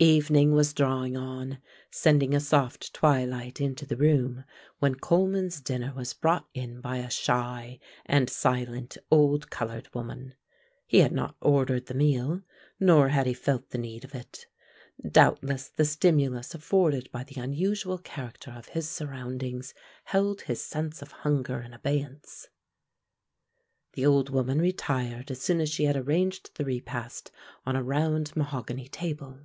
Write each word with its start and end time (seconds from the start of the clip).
Evening 0.00 0.52
was 0.52 0.74
drawing 0.74 1.16
on, 1.16 1.60
sending 1.90 2.34
a 2.34 2.40
soft 2.40 2.92
twilight 2.92 3.58
into 3.58 3.86
the 3.86 3.96
room, 3.96 4.44
when 4.78 4.96
Coleman's 4.96 5.62
dinner 5.62 5.94
was 5.96 6.12
brought 6.12 6.46
in 6.52 6.82
by 6.82 6.98
a 6.98 7.08
shy 7.08 7.78
and 8.04 8.28
silent 8.28 8.98
old 9.10 9.48
colored 9.48 9.88
woman. 9.94 10.34
He 10.86 10.98
had 10.98 11.12
not 11.12 11.36
ordered 11.40 11.86
the 11.86 11.94
meal, 11.94 12.42
nor 12.78 13.08
had 13.08 13.26
he 13.26 13.32
felt 13.32 13.70
the 13.70 13.78
need 13.78 14.04
of 14.04 14.14
it. 14.14 14.46
Doubtless 15.10 15.68
the 15.68 15.86
stimulus 15.86 16.54
afforded 16.54 17.10
by 17.10 17.24
the 17.24 17.40
unusual 17.40 17.96
character 17.96 18.50
of 18.50 18.68
his 18.68 18.86
surroundings 18.86 19.72
held 20.04 20.42
his 20.42 20.62
sense 20.62 21.00
of 21.00 21.12
hunger 21.12 21.62
in 21.62 21.72
abeyance. 21.72 22.48
The 23.94 24.04
old 24.04 24.28
woman 24.28 24.58
retired 24.58 25.30
as 25.30 25.40
soon 25.40 25.62
as 25.62 25.70
she 25.70 25.84
had 25.84 25.96
arranged 25.96 26.54
the 26.56 26.66
repast 26.66 27.30
on 27.64 27.74
a 27.74 27.82
round 27.82 28.36
mahogany 28.36 28.88
table. 28.88 29.38